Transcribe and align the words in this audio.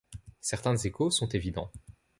Certains 0.41 0.77
échos 0.77 1.11
sont 1.11 1.27
évidents. 1.29 1.71